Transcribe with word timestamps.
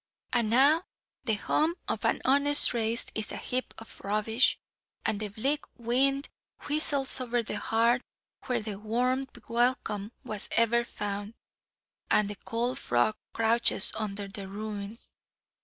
"And 0.33 0.49
now, 0.49 0.81
the 1.25 1.35
home 1.35 1.75
of 1.87 2.05
an 2.05 2.23
honest 2.25 2.73
race 2.73 3.05
is 3.13 3.31
a 3.31 3.37
heap 3.37 3.71
of 3.77 3.99
rubbish; 4.03 4.57
and 5.05 5.19
the 5.19 5.27
bleak 5.27 5.63
wind 5.77 6.27
whistles 6.67 7.21
over 7.21 7.43
the 7.43 7.59
hearth 7.59 8.01
where 8.47 8.63
the 8.63 8.79
warm 8.79 9.27
welcome 9.47 10.11
was 10.23 10.49
ever 10.53 10.83
found; 10.83 11.35
and 12.09 12.31
the 12.31 12.35
cold 12.35 12.79
frog 12.79 13.15
crouches 13.33 13.93
under 13.95 14.27
the 14.27 14.47
ruins. 14.47 15.13